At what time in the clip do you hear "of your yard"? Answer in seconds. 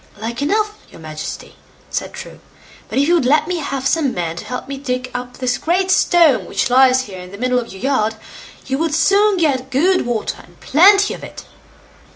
7.59-8.15